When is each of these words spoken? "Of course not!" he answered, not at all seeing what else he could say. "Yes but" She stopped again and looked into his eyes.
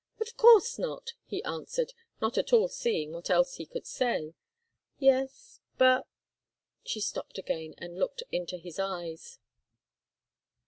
"Of 0.19 0.35
course 0.35 0.79
not!" 0.79 1.13
he 1.27 1.43
answered, 1.43 1.93
not 2.19 2.35
at 2.35 2.51
all 2.51 2.67
seeing 2.67 3.11
what 3.11 3.29
else 3.29 3.57
he 3.57 3.67
could 3.67 3.85
say. 3.85 4.33
"Yes 4.97 5.59
but" 5.77 6.07
She 6.87 6.99
stopped 6.99 7.37
again 7.37 7.75
and 7.77 7.99
looked 7.99 8.23
into 8.31 8.57
his 8.57 8.79
eyes. 8.79 9.37